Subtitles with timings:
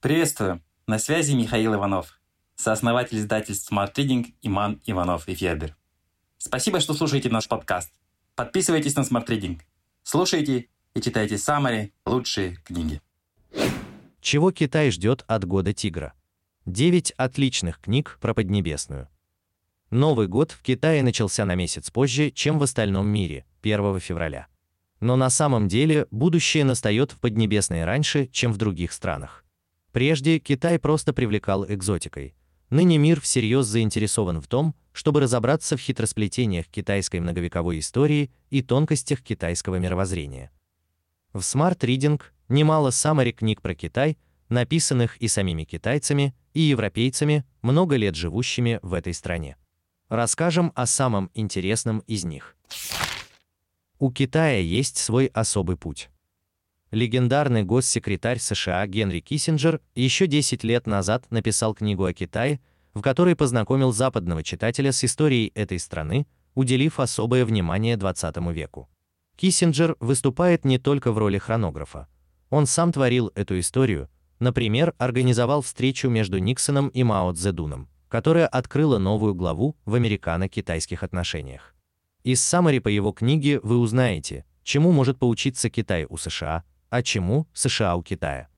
[0.00, 0.62] Приветствую!
[0.86, 2.18] На связи Михаил Иванов,
[2.56, 5.76] сооснователь издательств Smart Reading Иман Иванов и Федер.
[6.38, 7.92] Спасибо, что слушаете наш подкаст.
[8.34, 9.60] Подписывайтесь на Smart Reading.
[10.02, 13.02] Слушайте и читайте самые лучшие книги.
[14.22, 16.14] Чего Китай ждет от года тигра?
[16.64, 19.06] Девять отличных книг про Поднебесную.
[19.90, 24.46] Новый год в Китае начался на месяц позже, чем в остальном мире, 1 февраля.
[25.00, 29.44] Но на самом деле будущее настает в Поднебесной раньше, чем в других странах.
[29.92, 32.34] Прежде Китай просто привлекал экзотикой.
[32.70, 39.22] Ныне мир всерьез заинтересован в том, чтобы разобраться в хитросплетениях китайской многовековой истории и тонкостях
[39.22, 40.52] китайского мировоззрения.
[41.32, 47.96] В Smart Reading немало саммари книг про Китай, написанных и самими китайцами, и европейцами, много
[47.96, 49.56] лет живущими в этой стране.
[50.08, 52.56] Расскажем о самом интересном из них.
[53.98, 56.10] У Китая есть свой особый путь.
[56.90, 62.60] Легендарный госсекретарь США Генри Киссинджер еще 10 лет назад написал книгу о Китае,
[62.94, 68.88] в которой познакомил западного читателя с историей этой страны, уделив особое внимание 20 веку.
[69.36, 72.08] Киссинджер выступает не только в роли хронографа.
[72.50, 74.08] Он сам творил эту историю,
[74.40, 81.76] например, организовал встречу между Никсоном и Мао Цзэдуном, которая открыла новую главу в американо-китайских отношениях.
[82.24, 87.48] Из саммари по его книге вы узнаете, чему может поучиться Китай у США, а чему
[87.54, 88.48] США у Китая.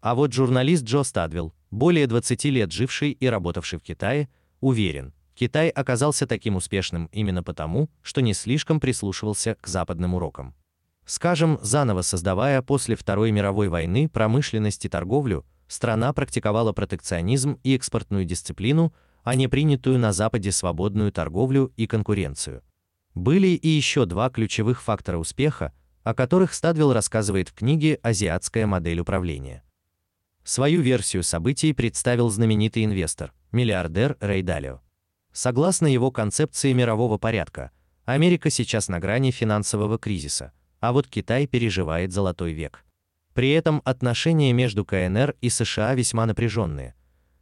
[0.00, 4.28] А вот журналист Джо Стадвилл, более 20 лет живший и работавший в Китае,
[4.60, 10.54] уверен, Китай оказался таким успешным именно потому, что не слишком прислушивался к западным урокам.
[11.06, 18.24] Скажем, заново создавая после Второй мировой войны промышленность и торговлю, страна практиковала протекционизм и экспортную
[18.24, 22.62] дисциплину, а не принятую на Западе свободную торговлю и конкуренцию.
[23.14, 25.72] Были и еще два ключевых фактора успеха,
[26.10, 29.62] о которых Стадвилл рассказывает в книге Азиатская модель управления.
[30.42, 34.80] Свою версию событий представил знаменитый инвестор, миллиардер Рэй Далио.
[35.32, 37.70] Согласно его концепции мирового порядка,
[38.06, 42.84] Америка сейчас на грани финансового кризиса, а вот Китай переживает золотой век.
[43.32, 46.96] При этом отношения между КНР и США весьма напряженные.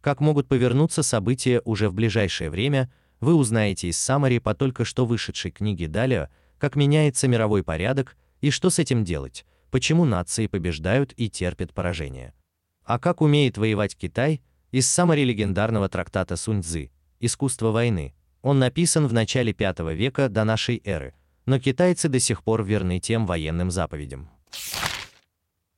[0.00, 5.04] Как могут повернуться события уже в ближайшее время, вы узнаете из саммари по только что
[5.04, 6.28] вышедшей книге Далио,
[6.58, 9.46] как меняется мировой порядок и что с этим делать?
[9.70, 12.34] Почему нации побеждают и терпят поражение?
[12.84, 14.42] А как умеет воевать Китай?
[14.72, 18.14] Из самого легендарного трактата Сунь-цзы «Искусство войны».
[18.42, 21.14] Он написан в начале V века до нашей эры,
[21.46, 24.28] но китайцы до сих пор верны тем военным заповедям.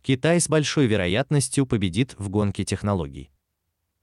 [0.03, 3.31] Китай с большой вероятностью победит в гонке технологий.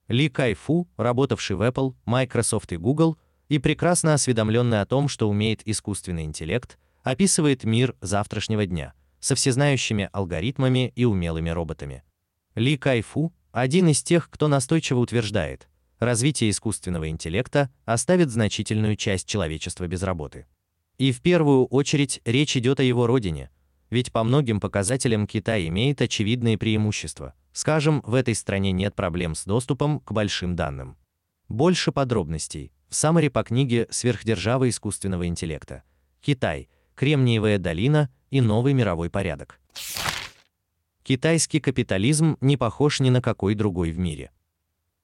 [0.08, 3.18] Ли Кайфу, работавший в Apple, Microsoft и Google,
[3.50, 10.10] и прекрасно осведомленный о том, что умеет искусственный интеллект, описывает мир завтрашнего дня со всезнающими
[10.12, 12.04] алгоритмами и умелыми роботами.
[12.56, 15.68] Ли Кайфу один из тех, кто настойчиво утверждает,
[16.00, 20.48] развитие искусственного интеллекта оставит значительную часть человечества без работы.
[20.98, 23.50] И в первую очередь речь идет о его родине,
[23.90, 27.34] ведь по многим показателям Китай имеет очевидные преимущества.
[27.52, 30.98] Скажем, в этой стране нет проблем с доступом к большим данным.
[31.50, 35.84] Больше подробностей в саммари по книге Сверхдержава искусственного интеллекта.
[36.22, 39.60] Китай Кремниевая долина и новый мировой порядок.
[41.04, 44.32] Китайский капитализм не похож ни на какой другой в мире.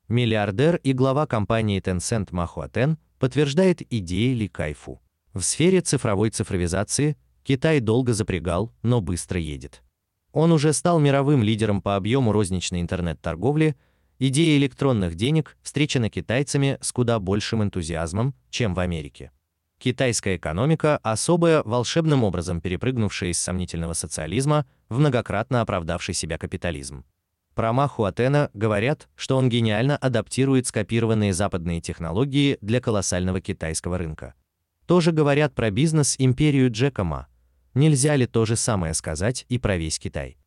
[0.07, 5.01] Миллиардер и глава компании Tencent Ма Хуатен подтверждает идеи Ли Кайфу.
[5.33, 9.83] В сфере цифровой цифровизации Китай долго запрягал, но быстро едет.
[10.31, 13.75] Он уже стал мировым лидером по объему розничной интернет-торговли.
[14.19, 19.31] Идея электронных денег встречена китайцами с куда большим энтузиазмом, чем в Америке.
[19.79, 27.05] Китайская экономика, особая волшебным образом перепрыгнувшая из сомнительного социализма в многократно оправдавший себя капитализм.
[27.53, 34.35] Про Маху Атена говорят, что он гениально адаптирует скопированные западные технологии для колоссального китайского рынка.
[34.85, 37.27] Тоже говорят про бизнес-империю Джека Ма.
[37.73, 40.37] Нельзя ли то же самое сказать и про весь Китай?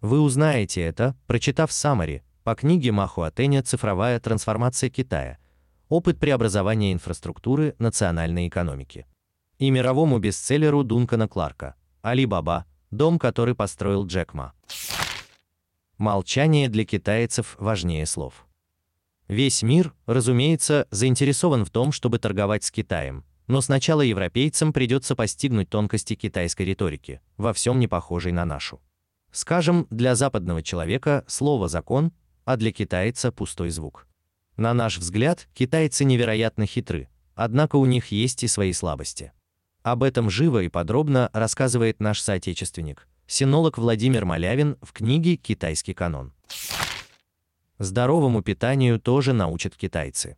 [0.00, 5.39] Вы узнаете это, прочитав саммари по книге Маху Атеня «Цифровая трансформация Китая»,
[5.90, 9.06] опыт преобразования инфраструктуры национальной экономики.
[9.58, 12.64] И мировому бестселлеру Дункана Кларка «Али Баба.
[12.90, 14.54] Дом, который построил Джек Ма».
[15.98, 18.46] Молчание для китайцев важнее слов.
[19.28, 25.68] Весь мир, разумеется, заинтересован в том, чтобы торговать с Китаем, но сначала европейцам придется постигнуть
[25.68, 28.80] тонкости китайской риторики, во всем не похожей на нашу.
[29.32, 32.12] Скажем, для западного человека слово закон,
[32.44, 34.06] а для китайца пустой звук.
[34.60, 39.32] На наш взгляд, китайцы невероятно хитры, однако у них есть и свои слабости.
[39.82, 46.34] Об этом живо и подробно рассказывает наш соотечественник, синолог Владимир Малявин в книге Китайский канон.
[47.78, 50.36] Здоровому питанию тоже научат китайцы.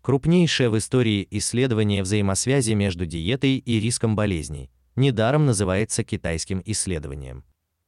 [0.00, 7.44] Крупнейшее в истории исследование взаимосвязи между диетой и риском болезней недаром называется китайским исследованием.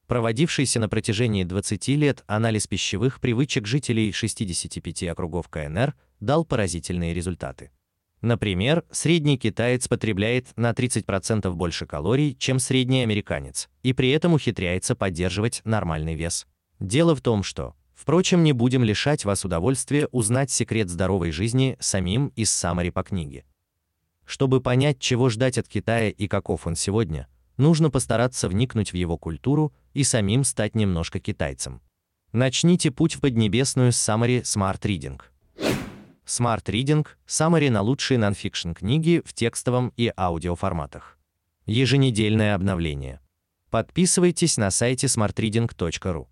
[0.06, 7.73] Проводившийся на протяжении 20 лет анализ пищевых привычек жителей 65 округов КНР дал поразительные результаты.
[8.20, 14.94] Например, средний китаец потребляет на 30% больше калорий, чем средний американец, и при этом ухитряется
[14.94, 16.47] поддерживать нормальный вес.
[16.79, 22.29] Дело в том, что, впрочем, не будем лишать вас удовольствия узнать секрет здоровой жизни самим
[22.37, 23.44] из Самари по книге.
[24.25, 29.19] Чтобы понять, чего ждать от Китая и каков он сегодня, нужно постараться вникнуть в его
[29.19, 31.81] культуру и самим стать немножко китайцем.
[32.32, 35.20] Начните путь в Поднебесную с Summary Smart Reading.
[36.26, 41.19] Smart Reading– Summary на лучшие нонфикшн книги в текстовом и аудиоформатах.
[41.67, 43.20] Еженедельное обновление.
[43.70, 46.26] Подписывайтесь на сайте smartreading.ru.